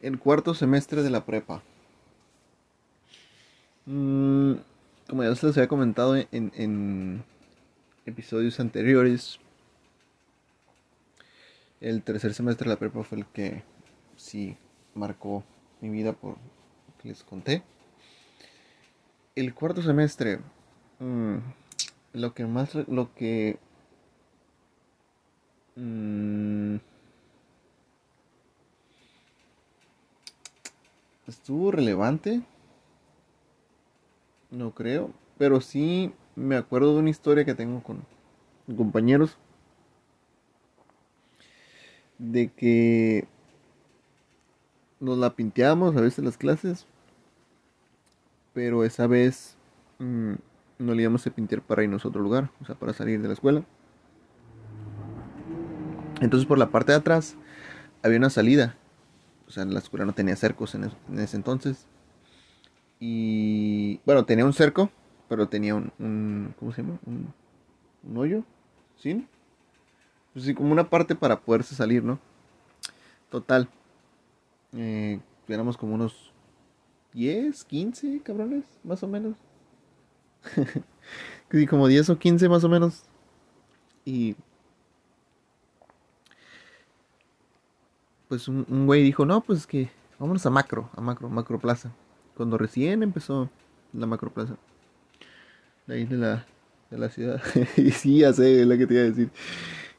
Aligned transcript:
El 0.00 0.18
cuarto 0.18 0.54
semestre 0.54 1.02
de 1.02 1.10
la 1.10 1.24
prepa. 1.24 1.62
Mm, 3.86 4.54
como 5.08 5.22
ya 5.22 5.34
se 5.34 5.46
les 5.46 5.56
había 5.56 5.68
comentado 5.68 6.16
en, 6.16 6.26
en 6.32 7.24
episodios 8.04 8.60
anteriores, 8.60 9.38
el 11.80 12.02
tercer 12.02 12.34
semestre 12.34 12.64
de 12.64 12.74
la 12.74 12.78
prepa 12.78 13.04
fue 13.04 13.18
el 13.18 13.26
que 13.26 13.62
sí 14.16 14.56
marcó 14.94 15.44
mi 15.80 15.90
vida 15.90 16.12
por 16.12 16.32
lo 16.32 16.98
que 17.00 17.08
les 17.08 17.22
conté. 17.22 17.62
El 19.34 19.54
cuarto 19.54 19.82
semestre, 19.82 20.40
mm, 20.98 21.36
lo 22.14 22.34
que 22.34 22.46
más, 22.46 22.74
lo 22.74 23.14
que... 23.14 23.58
Mm, 25.76 26.76
estuvo 31.26 31.70
relevante, 31.70 32.42
no 34.50 34.72
creo, 34.72 35.10
pero 35.38 35.60
sí 35.60 36.12
me 36.34 36.56
acuerdo 36.56 36.94
de 36.94 37.00
una 37.00 37.10
historia 37.10 37.44
que 37.44 37.54
tengo 37.54 37.82
con 37.82 38.04
compañeros 38.76 39.38
de 42.18 42.48
que 42.48 43.26
nos 45.00 45.18
la 45.18 45.34
pinteábamos 45.34 45.96
a 45.96 46.00
veces 46.00 46.20
en 46.20 46.24
las 46.24 46.38
clases, 46.38 46.86
pero 48.54 48.84
esa 48.84 49.06
vez 49.06 49.56
mm, 49.98 50.34
no 50.78 50.94
le 50.94 51.02
íbamos 51.02 51.26
a 51.26 51.30
pintar 51.30 51.60
para 51.60 51.84
irnos 51.84 52.04
a 52.04 52.08
otro 52.08 52.22
lugar, 52.22 52.50
o 52.60 52.64
sea, 52.64 52.74
para 52.74 52.92
salir 52.92 53.20
de 53.20 53.28
la 53.28 53.34
escuela. 53.34 53.64
Entonces 56.20 56.46
por 56.46 56.58
la 56.58 56.70
parte 56.70 56.92
de 56.92 56.98
atrás 56.98 57.36
había 58.02 58.18
una 58.18 58.30
salida, 58.30 58.76
o 59.46 59.50
sea, 59.50 59.64
la 59.64 59.78
escuela 59.78 60.04
no 60.04 60.12
tenía 60.12 60.36
cercos 60.36 60.74
en, 60.74 60.90
ese 61.18 61.36
entonces. 61.36 61.86
Y 62.98 64.00
bueno, 64.06 64.24
tenía 64.24 64.44
un 64.44 64.52
cerco, 64.52 64.90
pero 65.28 65.48
tenía 65.48 65.74
un, 65.74 66.54
¿cómo 66.58 66.72
se 66.72 66.82
llama? 66.82 66.98
Un, 67.06 67.32
un 68.08 68.16
hoyo, 68.16 68.44
¿sí? 68.96 69.26
Pues 70.32 70.44
sí, 70.44 70.54
como 70.54 70.72
una 70.72 70.90
parte 70.90 71.14
para 71.14 71.40
poderse 71.40 71.74
salir, 71.74 72.02
¿no? 72.04 72.18
Total. 73.30 73.68
Eh, 74.72 75.20
éramos 75.48 75.76
como 75.76 75.94
unos 75.94 76.32
10, 77.12 77.64
15 77.64 78.20
cabrones, 78.22 78.64
más 78.84 79.02
o 79.02 79.08
menos. 79.08 79.36
sí, 81.50 81.66
como 81.66 81.88
10 81.88 82.10
o 82.10 82.18
15 82.18 82.48
más 82.48 82.64
o 82.64 82.68
menos. 82.68 83.04
Y 84.04 84.36
pues 88.28 88.48
un, 88.48 88.86
güey 88.86 89.02
dijo, 89.02 89.24
no, 89.24 89.40
pues 89.40 89.66
que 89.66 89.90
vámonos 90.18 90.44
a 90.46 90.50
Macro, 90.50 90.90
a 90.94 91.00
Macro, 91.00 91.28
Macro 91.28 91.58
Plaza. 91.58 91.92
Cuando 92.36 92.58
recién 92.58 93.02
empezó 93.02 93.50
la 93.92 94.06
Macro 94.06 94.30
Plaza. 94.32 94.56
De 95.86 95.94
ahí 95.94 96.04
de 96.04 96.16
la, 96.16 96.46
de 96.90 96.98
la 96.98 97.08
ciudad. 97.08 97.40
y 97.76 97.90
sí, 97.90 98.18
ya 98.18 98.32
sé, 98.32 98.62
es 98.62 98.66
lo 98.66 98.76
que 98.76 98.86
te 98.86 98.94
iba 98.94 99.02
a 99.02 99.06
decir. 99.06 99.30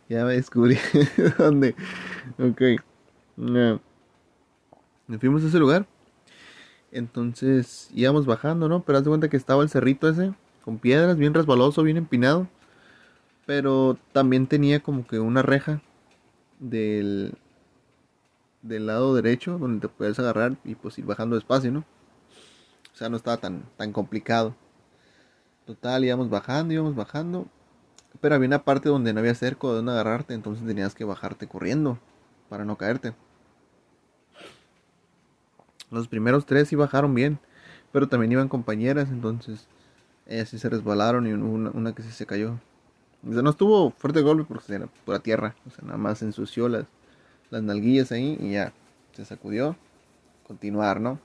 Ya 0.09 0.25
me 0.25 0.33
descubrí 0.33 0.77
dónde. 1.37 1.75
Ok. 2.37 2.81
No. 3.35 3.81
Fuimos 5.19 5.43
a 5.43 5.47
ese 5.47 5.59
lugar. 5.59 5.87
Entonces 6.91 7.89
íbamos 7.93 8.25
bajando, 8.25 8.69
¿no? 8.69 8.83
Pero 8.83 8.97
haz 8.97 9.03
de 9.03 9.09
cuenta 9.09 9.29
que 9.29 9.37
estaba 9.37 9.63
el 9.63 9.69
cerrito 9.69 10.09
ese, 10.09 10.33
con 10.63 10.77
piedras, 10.77 11.17
bien 11.17 11.33
resbaloso, 11.33 11.83
bien 11.83 11.97
empinado. 11.97 12.47
Pero 13.45 13.97
también 14.11 14.47
tenía 14.47 14.81
como 14.81 15.07
que 15.07 15.19
una 15.19 15.41
reja 15.41 15.81
del, 16.59 17.33
del 18.67 18.87
lado 18.87 19.15
derecho 19.15 19.57
donde 19.57 19.87
te 19.87 19.93
puedes 19.93 20.19
agarrar 20.19 20.57
y 20.63 20.75
pues 20.75 20.97
ir 20.97 21.05
bajando 21.05 21.35
despacio, 21.35 21.71
¿no? 21.71 21.79
O 22.93 22.97
sea, 22.97 23.09
no 23.09 23.17
estaba 23.17 23.37
tan, 23.37 23.63
tan 23.77 23.91
complicado. 23.93 24.55
Total, 25.65 26.03
íbamos 26.03 26.29
bajando, 26.29 26.73
íbamos 26.73 26.95
bajando. 26.95 27.47
Pero 28.21 28.35
había 28.35 28.47
una 28.47 28.63
parte 28.63 28.89
donde 28.89 29.13
no 29.13 29.19
había 29.19 29.35
cerco 29.35 29.69
de 29.69 29.75
donde 29.77 29.91
agarrarte, 29.91 30.33
entonces 30.33 30.65
tenías 30.65 30.95
que 30.95 31.03
bajarte 31.03 31.47
corriendo 31.47 31.99
para 32.49 32.65
no 32.65 32.77
caerte. 32.77 33.13
Los 35.91 36.07
primeros 36.07 36.45
tres 36.45 36.67
sí 36.67 36.75
bajaron 36.75 37.13
bien, 37.13 37.39
pero 37.91 38.07
también 38.07 38.31
iban 38.31 38.49
compañeras, 38.49 39.09
entonces 39.09 39.67
ellas 40.25 40.49
sí 40.49 40.57
se 40.59 40.69
resbalaron 40.69 41.27
y 41.27 41.33
una, 41.33 41.93
que 41.93 42.03
sí 42.03 42.11
se 42.11 42.25
cayó. 42.25 42.59
O 43.27 43.33
sea, 43.33 43.41
no 43.41 43.51
estuvo 43.51 43.91
fuerte 43.91 44.21
golpe 44.21 44.43
porque 44.43 44.73
era 44.73 44.87
pura 45.05 45.19
tierra, 45.19 45.55
o 45.65 45.69
sea, 45.69 45.85
nada 45.85 45.97
más 45.97 46.21
ensució 46.21 46.67
las, 46.67 46.85
las 47.49 47.63
nalguillas 47.63 48.11
ahí 48.11 48.37
y 48.39 48.51
ya 48.51 48.73
se 49.13 49.25
sacudió. 49.25 49.75
Continuar, 50.45 51.01
¿no? 51.01 51.19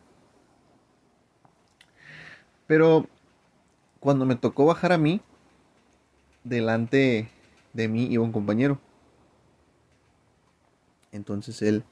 Pero 2.67 3.07
cuando 4.01 4.25
me 4.25 4.35
tocó 4.35 4.67
bajar 4.67 4.93
a 4.93 4.99
mí, 4.99 5.21
delante 6.43 7.29
de 7.73 7.89
mí 7.89 8.07
iba 8.11 8.25
un 8.25 8.33
compañero. 8.33 8.81
Entonces 11.13 11.61
él 11.63 11.85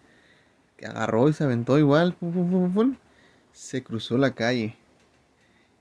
que 0.76 0.86
agarró 0.86 1.28
y 1.28 1.32
se 1.34 1.44
aventó 1.44 1.78
igual, 1.78 2.16
se 3.52 3.82
cruzó 3.84 4.16
la 4.16 4.34
calle. 4.34 4.76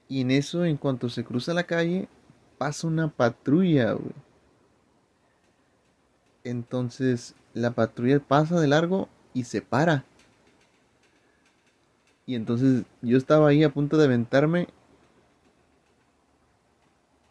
Y 0.09 0.22
en 0.22 0.32
eso, 0.32 0.66
en 0.66 0.76
cuanto 0.76 1.09
se 1.09 1.24
cruza 1.24 1.54
la 1.54 1.64
calle, 1.64 2.09
pasa 2.58 2.88
una 2.88 3.08
patrulla, 3.08 3.96
Entonces 6.44 7.36
la 7.59 7.72
patrulla 7.72 8.20
pasa 8.20 8.59
de 8.59 8.68
largo 8.68 9.09
y 9.34 9.44
se 9.44 9.62
para. 9.62 10.06
Y 12.25 12.36
entonces 12.36 12.84
yo 13.02 13.18
estaba 13.18 13.50
ahí 13.50 13.64
a 13.64 13.74
punto 13.74 13.97
de 13.97 14.06
aventarme 14.06 14.68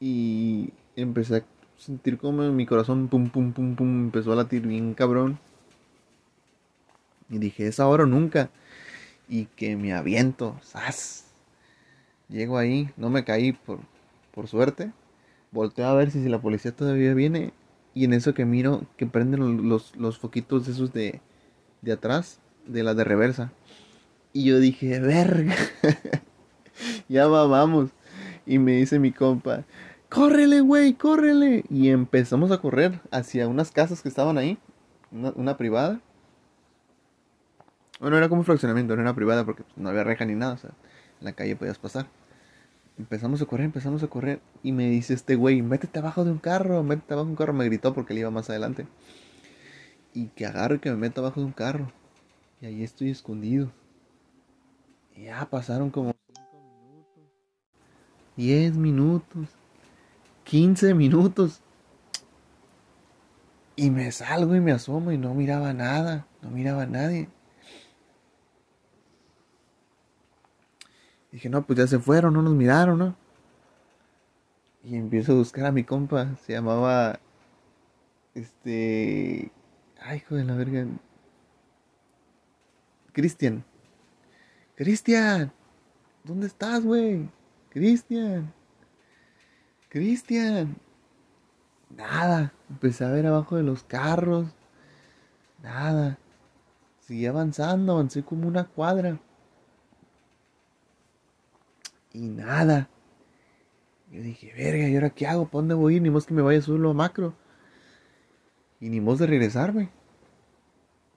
y 0.01 0.73
empecé 0.97 1.37
a 1.37 1.45
sentir 1.77 2.19
como 2.19 2.51
mi 2.51 2.67
corazón 2.67 3.09
pum 3.09 3.31
pum 3.31 3.53
pum 3.53 3.77
pum 3.77 4.05
empezó 4.05 4.33
a 4.33 4.37
latir 4.37 4.67
bien 4.67 4.95
cabrón. 4.95 5.39
Y 7.31 7.39
dije, 7.39 7.67
es 7.67 7.79
ahora 7.79 8.05
o 8.05 8.07
nunca. 8.07 8.51
Y 9.29 9.47
que 9.47 9.77
me 9.77 9.93
aviento, 9.93 10.59
¡zas! 10.65 11.27
Llego 12.29 12.59
ahí, 12.59 12.91
no 12.97 13.11
me 13.11 13.25
caí 13.25 13.53
por, 13.53 13.81
por 14.35 14.49
suerte. 14.49 14.93
Volteo 15.53 15.87
a 15.87 15.95
ver 15.95 16.11
si, 16.11 16.23
si 16.23 16.29
la 16.29 16.41
policía 16.41 16.73
todavía 16.73 17.15
viene. 17.15 17.53
Y 17.99 18.05
en 18.05 18.13
eso 18.13 18.33
que 18.33 18.45
miro 18.45 18.83
que 18.97 19.07
prenden 19.07 19.69
los, 19.69 19.97
los 19.97 20.19
foquitos 20.19 20.69
esos 20.69 20.93
de, 20.93 21.21
de 21.83 21.91
atrás, 21.91 22.39
de 22.65 22.85
la 22.85 22.95
de 22.95 23.03
reversa. 23.03 23.51
Y 24.33 24.45
yo 24.45 24.61
dije, 24.61 25.01
verga. 25.01 25.57
ya 27.09 27.27
va, 27.27 27.45
vamos. 27.49 27.91
Y 28.47 28.61
me 28.61 28.77
dice 28.77 29.01
mi 29.01 29.11
compa, 29.11 29.65
córrele, 30.09 30.61
güey, 30.61 30.95
córrele. 30.95 31.65
Y 31.71 31.89
empezamos 31.89 32.53
a 32.53 32.59
correr 32.59 33.01
hacia 33.11 33.49
unas 33.49 33.73
casas 33.73 34.01
que 34.01 34.09
estaban 34.09 34.39
ahí, 34.39 34.59
una, 35.11 35.57
privada. 35.57 36.01
Bueno, 37.99 38.17
era 38.17 38.29
como 38.29 38.43
un 38.43 38.47
fraccionamiento, 38.47 38.95
no 38.95 39.03
era 39.03 39.13
privada 39.13 39.45
porque 39.45 39.65
pues, 39.65 39.77
no 39.77 39.89
había 39.89 40.05
reja 40.05 40.25
ni 40.25 40.37
nada, 40.37 40.53
o 40.53 40.59
sea, 40.59 40.71
en 41.19 41.25
la 41.25 41.33
calle 41.33 41.57
podías 41.57 41.79
pasar. 41.79 42.07
Empezamos 42.99 43.41
a 43.41 43.47
correr, 43.47 43.67
empezamos 43.67 44.03
a 44.03 44.09
correr 44.09 44.41
y 44.65 44.73
me 44.73 44.91
dice 44.91 45.15
este 45.15 45.37
güey, 45.37 45.63
métete 45.63 46.01
abajo 46.01 46.25
de 46.25 46.33
un 46.33 46.39
carro, 46.39 46.83
métete 46.83 47.15
abajo 47.15 47.27
de 47.27 47.31
un 47.31 47.37
carro, 47.37 47.53
me 47.53 47.65
gritó 47.65 47.95
porque 47.95 48.13
él 48.13 48.21
iba 48.21 48.31
más 48.31 48.51
adelante. 48.51 48.87
Y 50.13 50.27
que 50.29 50.47
agarro 50.47 50.75
y 50.75 50.79
que 50.81 50.91
me 50.91 50.97
meto 50.97 51.21
abajo 51.21 51.41
de 51.41 51.47
un 51.47 51.53
carro. 51.53 51.93
Y 52.61 52.67
ahí 52.67 52.83
estoy 52.83 53.11
escondido. 53.11 53.71
Y 55.15 55.25
ya 55.25 55.49
pasaron 55.49 55.91
como 55.91 56.13
5 56.27 56.43
minutos, 56.83 57.25
10 58.37 58.77
minutos, 58.77 59.49
15 60.43 60.95
minutos. 60.95 61.61
Y 63.77 63.91
me 63.91 64.11
salgo 64.11 64.57
y 64.57 64.61
me 64.61 64.73
asomo 64.73 65.13
y 65.13 65.19
no 65.19 65.35
miraba 65.35 65.73
nada, 65.73 66.27
no 66.43 66.51
miraba 66.51 66.83
a 66.83 66.87
nadie. 66.87 67.29
Dije, 71.33 71.49
no, 71.49 71.67
pues 71.67 71.79
ya 71.79 71.87
se 71.87 71.99
fueron, 71.99 72.35
no 72.35 72.43
nos 72.43 72.55
miraron, 72.55 72.99
¿no? 72.99 73.17
Y 74.83 74.97
empiezo 74.97 75.33
a 75.33 75.37
buscar 75.37 75.67
a 75.67 75.73
mi 75.73 75.85
compa, 75.85 76.37
se 76.47 76.55
llamaba, 76.55 77.21
este, 78.35 79.51
ay, 80.01 80.19
hijo 80.19 80.37
de 80.37 80.45
la 80.45 80.55
verga, 80.55 80.87
Cristian. 83.13 83.65
Cristian, 84.77 85.53
¿dónde 86.25 86.47
estás, 86.47 86.85
güey? 86.85 87.29
Cristian. 87.69 88.55
Cristian. 89.89 90.77
Nada. 91.91 92.53
Empecé 92.71 93.05
a 93.05 93.11
ver 93.11 93.27
abajo 93.27 93.57
de 93.57 93.65
los 93.65 93.83
carros. 93.83 94.47
Nada. 95.63 96.19
Seguí 97.01 97.27
avanzando, 97.27 97.93
avancé 97.93 98.23
como 98.23 98.47
una 98.47 98.65
cuadra. 98.65 99.19
Y 102.19 102.23
nada. 102.23 102.89
Yo 104.11 104.21
dije, 104.21 104.53
verga, 104.53 104.89
¿y 104.89 104.97
ahora 104.97 105.11
qué 105.11 105.29
hago? 105.29 105.45
¿Para 105.45 105.61
dónde 105.61 105.75
voy 105.75 105.99
a? 105.99 106.01
Ni 106.01 106.11
más 106.11 106.27
que 106.27 106.35
me 106.35 106.43
vaya 106.43 106.61
solo 106.61 106.91
a 106.91 106.95
macro. 106.95 107.33
Y 108.81 108.89
ni 108.89 109.01
más 109.01 109.21
de 109.21 109.29
regresarme. 109.29 109.91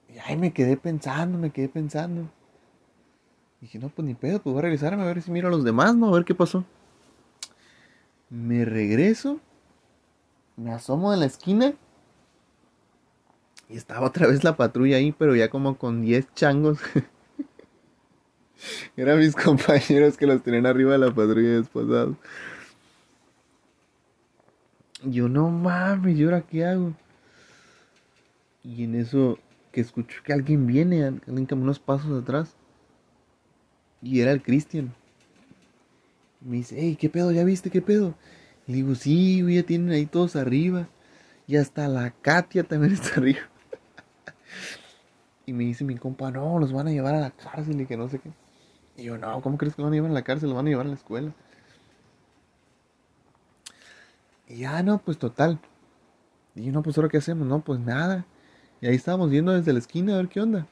Y 0.08 0.18
ahí 0.18 0.36
me 0.36 0.52
quedé 0.52 0.76
pensando, 0.76 1.38
me 1.38 1.50
quedé 1.50 1.68
pensando. 1.68 2.30
Dije, 3.60 3.80
no, 3.80 3.88
pues 3.88 4.06
ni 4.06 4.14
pedo, 4.14 4.40
pues 4.40 4.52
voy 4.52 4.60
a 4.60 4.62
regresarme 4.62 5.02
a 5.02 5.06
ver 5.06 5.22
si 5.22 5.32
miro 5.32 5.48
a 5.48 5.50
los 5.50 5.64
demás, 5.64 5.96
¿no? 5.96 6.06
A 6.06 6.12
ver 6.12 6.24
qué 6.24 6.36
pasó. 6.36 6.64
Me 8.30 8.64
regreso, 8.64 9.40
me 10.56 10.72
asomo 10.72 11.12
en 11.12 11.20
la 11.20 11.26
esquina 11.26 11.74
y 13.68 13.76
estaba 13.76 14.06
otra 14.06 14.28
vez 14.28 14.44
la 14.44 14.56
patrulla 14.56 14.98
ahí, 14.98 15.10
pero 15.10 15.34
ya 15.34 15.50
como 15.50 15.76
con 15.76 16.00
10 16.00 16.32
changos. 16.34 16.78
Eran 18.96 19.18
mis 19.18 19.34
compañeros 19.36 20.16
que 20.16 20.26
los 20.26 20.42
tenían 20.42 20.66
arriba 20.66 20.92
de 20.92 20.98
la 20.98 21.14
patrulla 21.14 21.56
desposados. 21.56 22.16
Yo 25.04 25.28
no 25.28 25.50
mames, 25.50 26.16
¿y 26.16 26.24
ahora 26.24 26.42
qué 26.42 26.64
hago? 26.64 26.94
Y 28.62 28.84
en 28.84 28.94
eso 28.94 29.38
que 29.72 29.80
escucho 29.80 30.22
que 30.24 30.32
alguien 30.32 30.66
viene, 30.66 31.04
alguien 31.04 31.46
como 31.46 31.62
unos 31.62 31.80
pasos 31.80 32.22
atrás. 32.22 32.54
Y 34.00 34.20
era 34.20 34.32
el 34.32 34.42
Cristian. 34.42 34.94
Me 36.40 36.58
dice, 36.58 36.76
hey, 36.78 36.96
¿qué 36.98 37.08
pedo? 37.08 37.32
¿Ya 37.32 37.44
viste 37.44 37.70
qué 37.70 37.82
pedo? 37.82 38.14
Y 38.66 38.74
digo, 38.74 38.94
sí, 38.94 39.44
ya 39.52 39.62
tienen 39.64 39.90
ahí 39.90 40.06
todos 40.06 40.36
arriba. 40.36 40.88
Y 41.46 41.56
hasta 41.56 41.88
la 41.88 42.10
Katia 42.10 42.64
también 42.64 42.92
está 42.94 43.20
arriba. 43.20 43.40
y 45.46 45.52
me 45.52 45.64
dice 45.64 45.84
mi 45.84 45.96
compa, 45.96 46.30
no, 46.30 46.58
los 46.58 46.72
van 46.72 46.88
a 46.88 46.92
llevar 46.92 47.14
a 47.14 47.20
la 47.20 47.30
cárcel 47.30 47.80
y 47.80 47.86
que 47.86 47.96
no 47.96 48.08
sé 48.08 48.20
qué. 48.20 48.30
Y 48.96 49.04
yo, 49.04 49.18
no, 49.18 49.40
¿cómo 49.40 49.58
crees 49.58 49.74
que 49.74 49.82
los 49.82 49.90
van 49.90 49.94
a 49.94 49.96
llevar 49.96 50.10
a 50.10 50.14
la 50.14 50.22
cárcel? 50.22 50.48
Los 50.48 50.56
van 50.56 50.66
a 50.66 50.70
llevar 50.70 50.86
a 50.86 50.90
la 50.90 50.94
escuela. 50.94 51.32
Y 54.48 54.58
ya, 54.58 54.82
no, 54.82 54.98
pues 54.98 55.18
total. 55.18 55.58
Y 56.54 56.64
yo, 56.64 56.72
no, 56.72 56.82
pues 56.82 56.96
ahora 56.98 57.08
qué 57.08 57.18
hacemos, 57.18 57.46
no, 57.46 57.60
pues 57.60 57.80
nada. 57.80 58.26
Y 58.80 58.86
ahí 58.86 58.94
estábamos 58.94 59.30
viendo 59.30 59.52
desde 59.52 59.72
la 59.72 59.78
esquina 59.78 60.14
a 60.14 60.16
ver 60.18 60.28
qué 60.28 60.40
onda. 60.40 60.66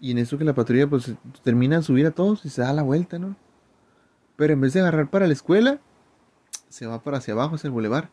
Y 0.00 0.12
en 0.12 0.18
eso 0.18 0.38
que 0.38 0.44
la 0.44 0.54
patrulla 0.54 0.88
pues 0.88 1.12
termina 1.42 1.76
de 1.76 1.82
subir 1.82 2.06
a 2.06 2.12
todos 2.12 2.44
y 2.46 2.48
se 2.48 2.62
da 2.62 2.72
la 2.72 2.82
vuelta, 2.82 3.18
¿no? 3.18 3.36
Pero 4.36 4.54
en 4.54 4.60
vez 4.62 4.72
de 4.72 4.80
agarrar 4.80 5.10
para 5.10 5.26
la 5.26 5.34
escuela, 5.34 5.78
se 6.70 6.86
va 6.86 7.02
para 7.02 7.18
hacia 7.18 7.34
abajo, 7.34 7.56
hacia 7.56 7.68
el 7.68 7.72
bulevar. 7.72 8.08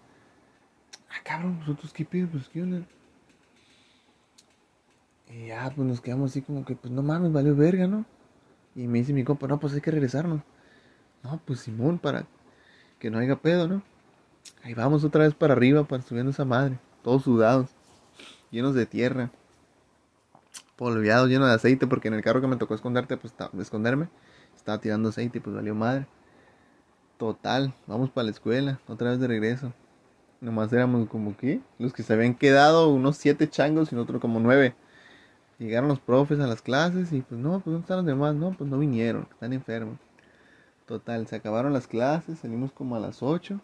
Ah, 1.10 1.24
cabrón, 1.24 1.60
nosotros 1.60 1.94
qué 1.94 2.04
pedo, 2.04 2.28
pues 2.28 2.50
qué 2.50 2.62
onda. 2.62 2.86
Y 5.30 5.48
ya, 5.48 5.72
pues 5.76 5.88
nos 5.88 6.02
quedamos 6.02 6.32
así 6.32 6.42
como 6.42 6.66
que, 6.66 6.76
pues 6.76 6.92
no 6.94 7.04
mames, 7.04 7.32
valió 7.32 7.56
verga, 7.56 7.88
¿no? 7.88 8.06
Y 8.76 8.88
me 8.88 9.00
dice 9.00 9.14
mi 9.14 9.24
compa, 9.24 9.48
no, 9.48 9.60
pues 9.60 9.74
hay 9.74 9.82
que 9.82 9.92
regresarnos. 9.92 10.42
No, 11.24 11.42
pues 11.46 11.60
Simón, 11.62 12.00
para 12.00 12.26
que 13.00 13.10
no 13.10 13.20
haya 13.20 13.36
pedo, 13.36 13.68
¿no? 13.68 13.82
Ahí 14.64 14.74
vamos 14.74 15.04
otra 15.04 15.24
vez 15.24 15.34
para 15.34 15.54
arriba, 15.54 15.84
para 15.84 16.04
subiendo 16.04 16.32
esa 16.32 16.46
madre. 16.46 16.80
Todos 17.04 17.24
sudados, 17.24 17.70
llenos 18.52 18.76
de 18.76 18.86
tierra, 18.86 19.32
polviados, 20.76 21.30
llenos 21.30 21.50
de 21.50 21.56
aceite, 21.56 21.88
porque 21.88 22.08
en 22.08 22.14
el 22.14 22.22
carro 22.22 22.42
que 22.42 22.48
me 22.48 22.56
tocó 22.56 22.76
esconderte, 22.76 23.18
pues, 23.18 23.34
esconderme, 23.60 24.10
estaba 24.56 24.80
tirando 24.80 25.10
aceite 25.10 25.40
y 25.40 25.42
pues 25.42 25.56
valió 25.56 25.76
madre. 25.76 26.08
Total, 27.18 27.74
vamos 27.88 28.12
para 28.12 28.26
la 28.26 28.32
escuela, 28.32 28.80
otra 28.88 29.10
vez 29.10 29.20
de 29.20 29.28
regreso. 29.28 29.74
Nomás 30.40 30.72
éramos 30.72 31.10
como 31.10 31.36
que 31.36 31.62
los 31.80 31.94
que 31.94 32.04
se 32.04 32.14
habían 32.14 32.36
quedado, 32.36 32.90
unos 32.90 33.18
siete 33.18 33.50
changos 33.50 33.92
y 33.92 33.96
nosotros 33.96 34.22
como 34.22 34.40
nueve. 34.40 34.76
Llegaron 35.60 35.90
los 35.90 36.00
profes 36.00 36.40
a 36.40 36.48
las 36.48 36.62
clases 36.62 37.12
y 37.14 37.22
pues 37.22 37.40
no, 37.40 37.54
pues 37.60 37.66
¿dónde 37.66 37.82
están 37.82 37.98
los 37.98 38.06
demás? 38.06 38.36
No, 38.36 38.52
pues 38.52 38.70
no 38.70 38.78
vinieron, 38.78 39.28
están 39.32 39.54
enfermos. 39.54 39.98
Total, 40.86 41.28
se 41.28 41.36
acabaron 41.36 41.74
las 41.74 41.88
clases, 41.88 42.40
salimos 42.40 42.72
como 42.72 42.96
a 42.96 43.00
las 43.00 43.24
8. 43.24 43.60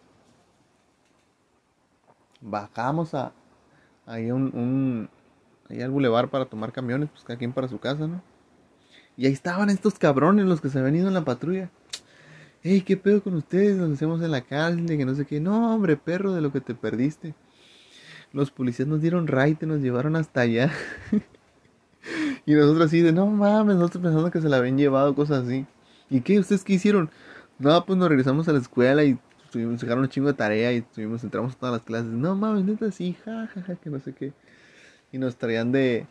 Bajamos 2.41 3.13
a 3.13 3.31
ahí 4.05 4.31
un, 4.31 4.43
un 4.55 5.09
ahí 5.69 5.81
al 5.81 5.91
bulevar 5.91 6.29
para 6.29 6.45
tomar 6.45 6.71
camiones, 6.71 7.09
pues 7.09 7.23
cada 7.23 7.37
quien 7.37 7.53
para 7.53 7.67
su 7.67 7.79
casa, 7.79 8.07
¿no? 8.07 8.21
Y 9.15 9.27
ahí 9.27 9.33
estaban 9.33 9.69
estos 9.69 9.99
cabrones 9.99 10.45
los 10.45 10.59
que 10.59 10.69
se 10.69 10.79
habían 10.79 10.95
ido 10.95 11.07
en 11.07 11.13
la 11.13 11.23
patrulla. 11.23 11.69
Ey, 12.63 12.81
¿qué 12.81 12.97
pedo 12.97 13.21
con 13.21 13.35
ustedes? 13.35 13.77
Nos 13.77 13.91
hacemos 13.91 14.21
en 14.21 14.31
la 14.31 14.41
calle, 14.41 14.97
que 14.97 15.05
no 15.05 15.13
sé 15.15 15.25
qué. 15.25 15.39
No, 15.39 15.75
hombre, 15.75 15.97
perro, 15.97 16.33
de 16.33 16.41
lo 16.41 16.51
que 16.51 16.61
te 16.61 16.73
perdiste. 16.73 17.35
Los 18.31 18.51
policías 18.51 18.87
nos 18.87 19.01
dieron 19.01 19.27
raite, 19.27 19.65
nos 19.65 19.81
llevaron 19.81 20.15
hasta 20.15 20.41
allá. 20.41 20.71
Y 22.45 22.53
nosotros 22.53 22.87
así 22.87 23.01
de, 23.01 23.11
no 23.13 23.27
mames, 23.27 23.77
nosotros 23.77 24.03
pensando 24.03 24.31
que 24.31 24.41
se 24.41 24.49
la 24.49 24.57
habían 24.57 24.77
llevado, 24.77 25.15
cosas 25.15 25.45
así. 25.45 25.65
¿Y 26.09 26.21
qué? 26.21 26.39
¿Ustedes 26.39 26.63
qué 26.63 26.73
hicieron? 26.73 27.09
No, 27.59 27.85
pues 27.85 27.97
nos 27.97 28.09
regresamos 28.09 28.47
a 28.49 28.53
la 28.53 28.59
escuela 28.59 29.03
y 29.03 29.17
tuvimos, 29.51 29.79
sacaron 29.79 30.03
un 30.03 30.09
chingo 30.09 30.27
de 30.27 30.33
tarea 30.33 30.73
y 30.73 30.77
estuvimos, 30.77 31.23
entramos 31.23 31.53
a 31.53 31.57
todas 31.57 31.73
las 31.73 31.83
clases. 31.83 32.11
No 32.11 32.35
mames, 32.35 32.65
neta, 32.65 32.91
sí, 32.91 33.15
jajaja, 33.23 33.75
que 33.75 33.89
no 33.89 33.99
sé 33.99 34.13
qué. 34.13 34.33
Y 35.11 35.19
nos 35.19 35.37
traían 35.37 35.71
de, 35.71 36.05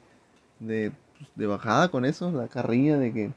de, 0.60 0.92
pues, 1.36 1.48
bajada 1.48 1.88
con 1.88 2.04
eso, 2.04 2.32
la 2.32 2.48
carrilla 2.48 2.98
de 2.98 3.12
que 3.12 3.32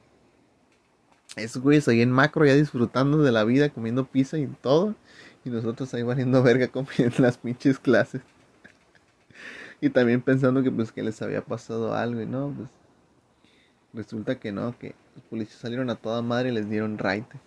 esos 1.35 1.61
güeyes 1.61 1.87
ahí 1.87 2.01
en 2.01 2.11
macro 2.11 2.45
ya 2.45 2.53
disfrutando 2.55 3.17
de 3.21 3.31
la 3.31 3.43
vida, 3.43 3.69
comiendo 3.69 4.05
pizza 4.05 4.37
y 4.37 4.47
todo. 4.47 4.95
Y 5.43 5.49
nosotros 5.49 5.93
ahí 5.93 6.03
valiendo 6.03 6.41
verga 6.41 6.67
comiendo 6.71 7.17
las 7.19 7.37
pinches 7.37 7.79
clases. 7.79 8.21
y 9.81 9.89
también 9.89 10.21
pensando 10.21 10.63
que 10.63 10.71
pues 10.71 10.91
que 10.91 11.03
les 11.03 11.21
había 11.21 11.41
pasado 11.41 11.93
algo 11.93 12.21
y 12.21 12.25
no, 12.25 12.53
pues 12.55 12.69
Resulta 13.95 14.39
que 14.39 14.51
no, 14.51 14.77
que 14.77 14.93
los 15.15 15.23
policías 15.25 15.59
salieron 15.59 15.89
a 15.89 15.95
toda 15.95 16.21
madre 16.21 16.49
y 16.49 16.53
les 16.53 16.69
dieron 16.69 16.97
raite. 16.97 17.39